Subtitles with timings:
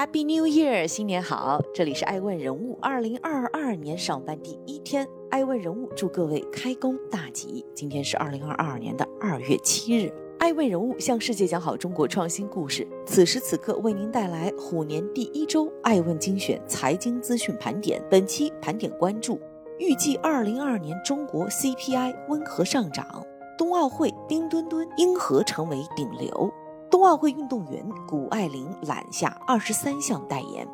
[0.00, 1.60] Happy New Year，新年好！
[1.74, 7.62] 这里是爱问人物，二零二二年上班第一天，爱问人物祝各位开工大吉。
[7.74, 12.88] 今天是二零二二年的二月七日，爱问人物向世界讲好中国创新故事。
[13.04, 18.02] 此时此刻为您带来虎年第一周爱问精选财经资讯盘点。
[18.10, 19.38] 本期盘点关注，
[19.78, 23.22] 预计二零二二年中国 CPI 温和上涨，
[23.58, 26.50] 冬奥会冰墩墩因何成为顶流？
[26.90, 30.66] 冬奥会运动员谷爱凌揽下二十三项代言。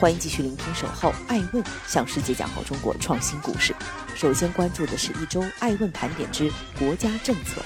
[0.00, 3.72] 欢迎继续聆听《守候爱问》，向世界讲好中国创新故事。
[4.16, 7.62] 首先关注的是一周爱问盘点之国家政策。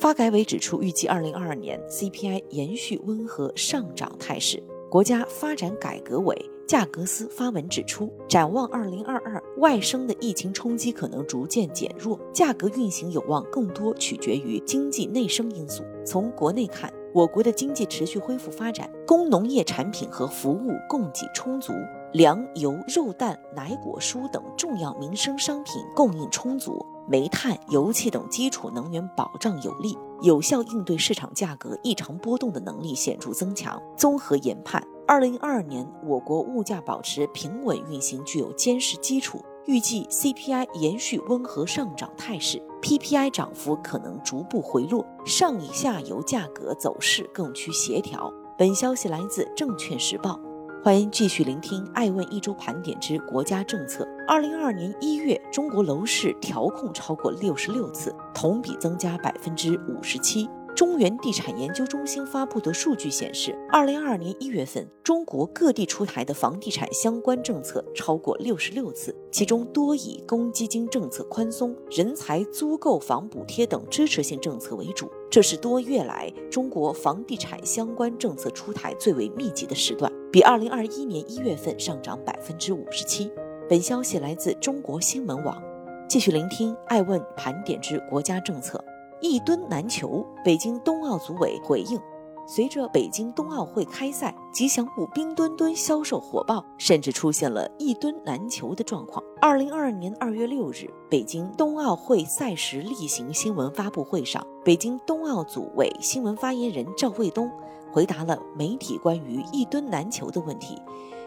[0.00, 4.62] 发改委指出，预计二零二二年 CPI 延续温和上涨态势。
[4.90, 6.50] 国家发展改革委。
[6.66, 15.84] 价格司发文指出，展望二零二二，外生的疫情冲击可能逐渐减弱，价格运行有望更多取决于经济内生因素。
[16.06, 21.74] 从国内看，我国的经济持续恢复发展，工农业产品和服务供给充足，
[22.14, 33.80] 粮油肉蛋奶果蔬等重要民生商品供应充足，煤炭油气等基础能源保障有力，有效应对市场价格异常波动的能力显著增强。
[33.98, 34.82] 综合研判。
[35.06, 48.32] 二零二二年，我国物价保持平稳运行具有坚实基础，预计 CPI 延续温和上涨态势，PPI 涨幅可能逐步回落，上下游价格走势更趋协调。
[48.56, 50.40] 本消息来自证券时报，
[50.82, 54.08] 欢迎继续聆听爱问一周盘点之国家政策。
[54.26, 60.48] 二零二二年一月，中国楼市调控超过六十六次，同比增加百分之五十七。
[60.74, 75.08] 中原地产研究中心发布的数据显示，二零二二年一月份，中国各地出台的房地产相关政策超过六十六次，其中多以公积金政策宽松、人才租购房补贴等支持性政策为主。
[75.30, 83.30] 这是多月来中国房地产相关政策出台最为密集的时段，比二零二一年一月份上涨百分之五十七。
[83.68, 85.62] 本消息来自中国新闻网。
[86.06, 88.84] 继续聆听爱问盘点之国家政策。
[89.26, 91.98] 一吨难求，北京冬奥组委回应：
[92.46, 99.24] 随着北京冬奥会开赛，吉祥物冰墩墩销售火爆，甚至出现了一吨难求的状况。
[99.40, 107.50] 二零二二年二月六日，北京冬奥会赛时例行新闻发布会上，北京冬奥组委新闻发言人赵卫东
[107.90, 110.76] 回答了媒体关于一吨难求的问题。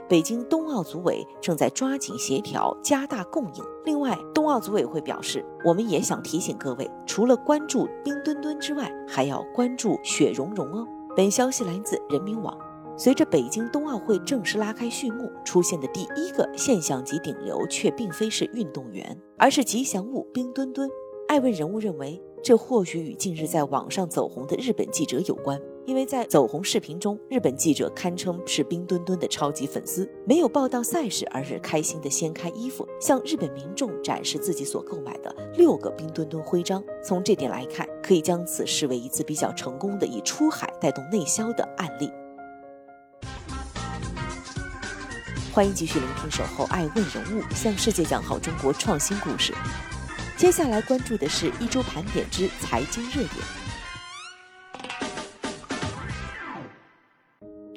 [0.09, 3.63] 北京冬奥组委正在抓紧协调，加大供应。
[3.84, 10.88] 另外，冬奥组委会表示，我们也想提醒各位，除了关注冰墩墩之外，还要关注雪融融哦。
[11.13, 12.57] 本消息来自人民网。
[12.96, 20.90] 随着北京冬奥会正式拉开序幕，出现的第一个现象级顶流却并非是运动员，而是吉祥物冰墩墩。
[21.28, 25.62] 爱问人物认为，这或许与近日在网上走红的日本记者有关。
[25.88, 36.84] 因为在走红视频中，日本记者堪称是冰墩墩的超级粉丝，没有报道赛事，而是开心的掀开衣服，向日本民众展示自己所购买的六个冰墩墩徽章。
[37.02, 42.12] 从这点来看，可以将此视为一次比较成功的以出海带动内销的案例。
[45.53, 49.53] 欢迎继续聆听《守候爱问人物》，向世界讲好中国创新故事。
[50.36, 53.31] 接下来关注的是一周盘点之财经热点。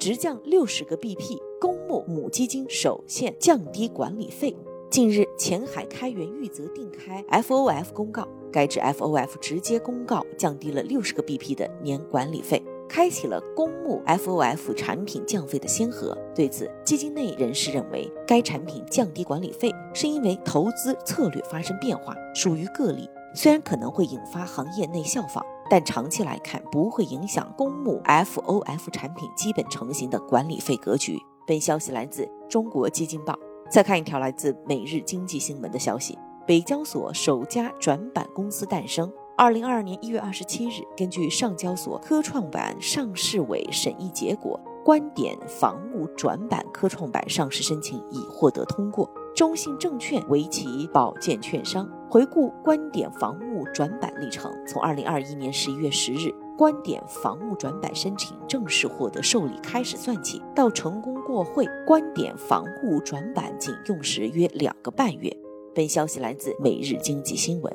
[0.01, 4.57] 直降六十个 BP，公募母基金首现降低管理费。
[4.89, 16.17] 近日，前海开源玉泽定开 FOF 公告，该指 FOF 直接公告降低了六十个 BP 的年管理费，开启了公募 FOF 产品降费的先河。
[16.33, 25.45] 对此，基金内人士认为，该产品降低管理费是因为投资策略发生变化，属于个例，虽然可能会引发行业内效仿。
[25.71, 31.17] 但长期来看，不会影响公募 FOF 产品基本成型的管理费格局。
[31.47, 33.33] 本消息来自中国基金报。
[33.69, 39.09] 再看一条来自每日经济新闻的消息：北交所首家转板公司诞生。
[39.37, 49.09] 二零二二年一月二十七日，根据上交所科创板上市委审议结果，观点防务转板科创板上市申请已获得通过。
[49.35, 51.89] 中信证券为其保荐券商。
[52.09, 65.35] 回顾观点防务转板历程，从二零二一年十一月十日观点防务转板申请正式获得受理开始算起，到成功过会，观点防务转板仅用时约两个半月。
[65.73, 67.73] 本消息来自每日经济新闻。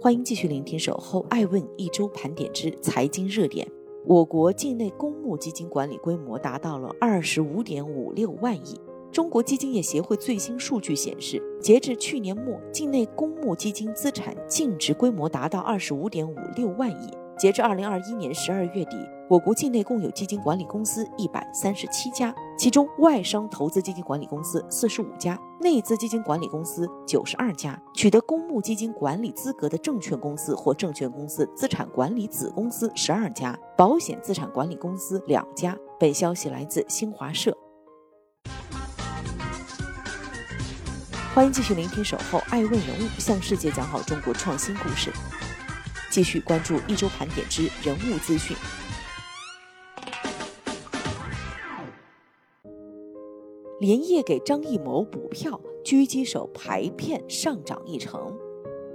[0.00, 3.66] 欢迎继续聆听守候爱问一周盘点之财经热点。
[4.04, 8.78] 我国境内公募基金管理规模达到了二十五点五六万亿。
[9.14, 17.16] 中国基金业协会最新数据显示，截至去年末，境内公募基金资产净值规模达到二十五点五六万亿。
[17.38, 18.96] 截至二零二一年十二月底，
[19.30, 35.78] 我国境内共有基金管理公司一百三十七家，其中外商投资基金管理公司四十五家，内资基金管理公司九十二家，取得公募基金管理资格的证券公司或证券公司资产管理子公司十二家，保险资产管理公司两家。
[36.00, 37.56] 本消息来自新华社。
[41.34, 45.10] 欢迎继续聆听《守候爱问人物》，向世界讲好中国创新故事。
[46.08, 48.56] 继续关注一周盘点之人物资讯。
[53.80, 58.32] 连夜给张艺谋补票，狙击手排片上涨一成。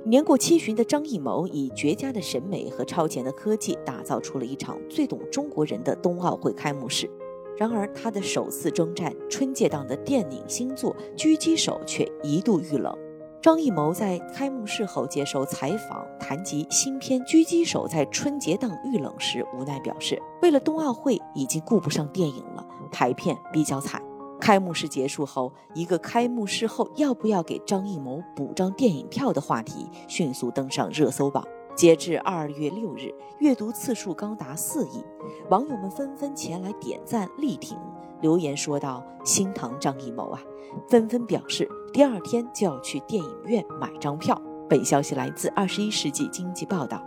[0.05, 7.11] 年过七旬的张艺谋以绝佳的审美和超前的科技，打造出了一场最懂中国人的冬奥会开幕式。
[7.59, 12.97] 然而，他的首次征战春节档的电影新作《狙击手》却一度遇冷。
[13.41, 24.01] 张艺谋在开幕式后接受采访，谈及新片《狙击手》在春节档遇冷时，无奈表示：“为了冬奥会，已经顾不上电影了，排片比较惨。”
[24.39, 31.45] 开幕式结束后，一个开幕式后要不要给张艺谋补张电影票的话题迅速登上热搜榜。
[31.79, 35.01] 截至二月六日，阅读次数高达四亿，
[35.49, 37.77] 网友们纷纷前来点赞力挺，
[38.19, 40.41] 留言说道：“心疼张艺谋啊！”
[40.89, 44.37] 纷纷表示第二天就要去电影院买张票。
[44.67, 46.97] 本消息来自《二十一世纪经济报道》。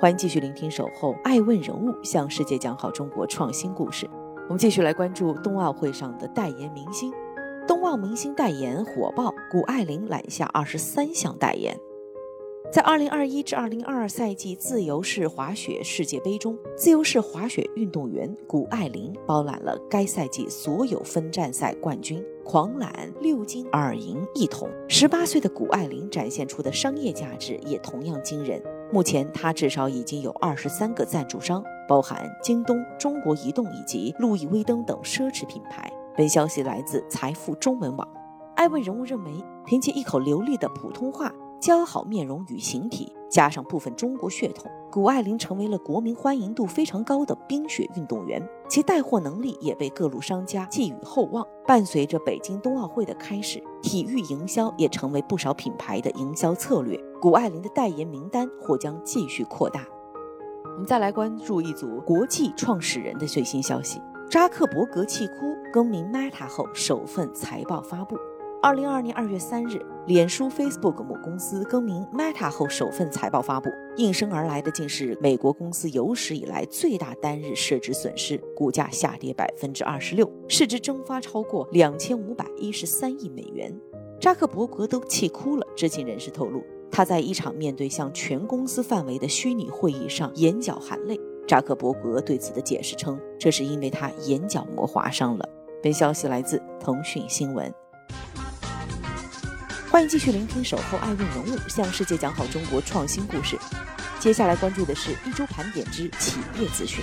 [0.00, 4.10] 欢迎继续聆听《守候爱问人物》，向世界讲好中国创新故事。
[4.48, 7.12] 我们继续来关注冬奥会上的代言明星。
[7.64, 11.78] 冬奥明星代言火爆，谷爱凌揽下二十三项代言。
[12.72, 24.68] 在二零二一至二零二二赛季自由式滑雪世界杯中，自由式滑雪运动员谷爱凌包揽了该赛季所有分站赛冠军，狂揽六金二银一铜。
[24.88, 28.60] 十八岁的谷爱凌展现出的商业价值也同样惊人。
[28.92, 35.90] 目前，她至少已经有二十三个赞助商，包含京东、中国移动以及路易威登等奢侈品牌。
[36.16, 38.06] 本消息来自财富中文网。
[38.56, 39.30] 艾问人物认为，
[39.64, 41.32] 凭借一口流利的普通话。
[41.60, 51.46] 姣好面容与形体，加上部分中国血统，谷爱凌成为了国民欢迎度非常高的冰雪运动员，其带货能力也被各路商家寄予厚望。
[51.66, 56.96] 伴随着北京冬奥会的开始，体育营销也成为不少品牌的营销策略。
[57.20, 59.84] 谷爱凌的代言名单或将继续扩大。
[60.64, 64.00] 我们再来关注一组国际创始人的最新消息：
[64.30, 65.32] 扎克伯格气哭，
[65.72, 68.16] 更名 Meta 后首份财报发布。
[68.62, 83.76] 二零二二年二月三日，脸书 Facebook 母公司更名 Meta 后首份财报发布，应声而来的竟是美国公司有史以来最大单日市值损失，股价下跌百分之二十六，市值蒸发超过两千五百一十三亿美元。
[84.20, 85.66] 扎克伯格都气哭了。
[85.76, 91.20] 知情人士透露，他在一场面对向全公司范围的虚拟会议上眼角含泪。
[91.48, 95.48] 扎克伯格对此的解释称，这是因为他眼角膜划伤了。
[95.82, 97.74] 本消息来自腾讯新闻。
[99.96, 103.56] 欢迎继续聆听《守候爱问人物》，向世界讲好中国创新故事。
[104.20, 107.02] 接下来关注的是一周盘点之企业资讯。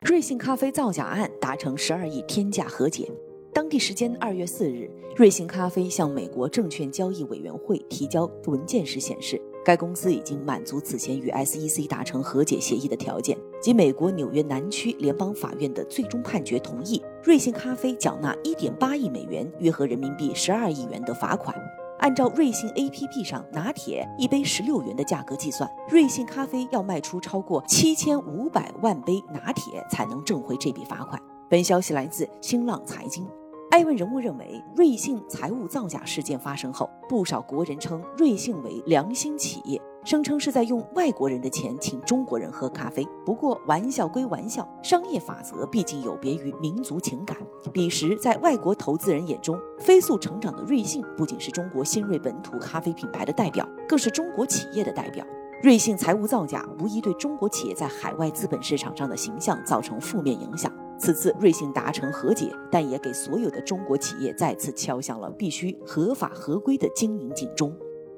[0.00, 3.08] 瑞幸咖啡造假案达成十二亿天价和解。
[3.54, 9.40] 当地时间二月四日，瑞幸咖啡向美国证券交易委员会提交文件时显示。
[9.62, 21.54] 该公司已经满足此前与 SEC 达成和解协议的条件，及美国纽约南区联邦法院的最终判决同意瑞幸咖啡缴纳1.8亿美元（约合人民币12亿元）的罚款。
[21.98, 31.20] 按照瑞幸 APP 上拿铁一杯16元的价格计算，瑞幸咖啡要卖出超过7500万杯拿铁才能挣回这笔罚款。
[31.50, 33.28] 本消息来自新浪财经。
[33.70, 43.06] 艾问人物认为，瑞幸财务造假事件发生后，不少国人称瑞幸为良心企业，声称是在用外国人的钱请中国人喝咖啡。
[43.24, 47.36] 不过，玩笑归玩笑，商业法则毕竟有别于民族情感。
[47.72, 55.24] 彼时，在外国投资人眼中，飞速成长的瑞幸不仅是中国新锐本土咖啡品牌的代表，更是中国企业的代表。
[55.62, 60.72] 瑞幸财务造假，无疑对中国企业在海外资本市场上的形象造成负面影响。
[60.98, 67.74] 此次瑞幸达成和解，但也给所有的中国企业再次敲响了必须合法合规的经营警钟。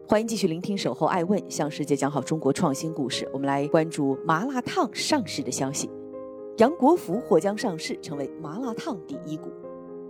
[0.08, 3.26] 欢迎继续聆听《守候爱问》，向世界讲好中国创新故事。
[3.32, 5.88] 我们来关注麻辣烫上市的消息。
[6.58, 9.48] 杨国福或将上市，成为麻辣烫第一股。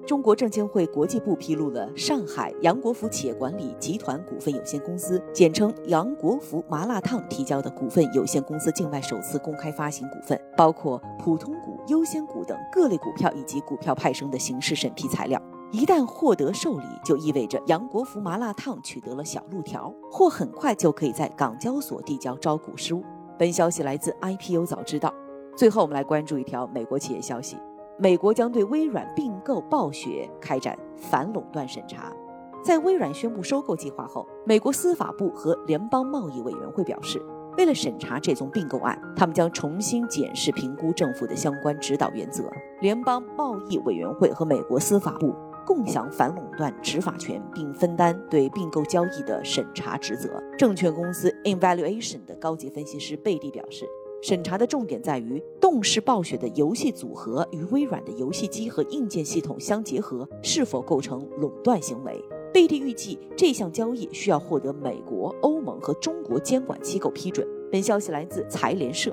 [0.04, 15.40] 中国证监会国际部披露了上海杨国福企业管理集团股份有限公司（简称杨国福麻辣烫）提交的股份有限公司境外首次公开发行股份，包括普通股、优先股等各类股票以及股票派生的形式审批材料。
[15.72, 23.02] 一旦获得受理，就意味着杨国福麻辣烫取得了小路条，或很快就可以在港交所递交招股书。
[23.38, 25.12] 本消息来自 IPO 早知道。
[25.56, 27.56] 最后，我们来关注一条美国企业消息。
[27.98, 32.12] 美国将对微软并购暴雪开展反垄断审查。
[32.62, 37.18] 在微软宣布收购计划后，美国司法部和联邦贸易委员会表示，
[37.56, 42.44] 为了审查这宗并购案，他们将重新检视评估政府的相关指导原则。
[42.80, 45.34] 联邦贸易委员会和美国司法部
[45.66, 50.42] 共享反垄断执法权，并分担对并购交易的审查职责。
[50.58, 53.86] 证券公司 Evaluation 的高级分析师贝蒂表示。
[54.24, 62.24] 审查的重点在于，动视暴雪的游戏组合与微软的游戏机和硬件系统相结合，是否构成垄断行为？
[62.54, 67.44] 贝蒂预计这项交易需要获得美国、欧盟和中国监管机构批准。
[67.72, 69.12] 本消息来自财联社。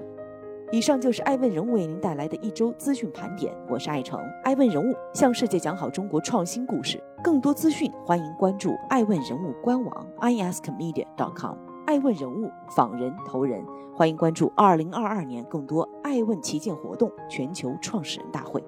[0.71, 4.19] 以上就是爱问人物为您带来的一周资讯盘点，我是爱成。
[4.43, 11.57] 爱问人物向世界讲好中国创新故事，更多资讯欢迎关注爱问人物官网 iaskmedia.com。
[11.87, 18.63] 爱问人物访人投人，欢迎关注二零二二年更多爱问旗舰活动——全球创始人大会。